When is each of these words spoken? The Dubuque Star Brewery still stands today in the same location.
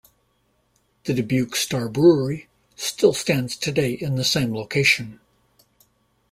The 1.03 1.13
Dubuque 1.13 1.55
Star 1.55 1.87
Brewery 1.87 2.47
still 2.75 3.13
stands 3.13 3.55
today 3.55 3.91
in 3.91 4.15
the 4.15 4.23
same 4.23 4.51
location. 4.51 5.19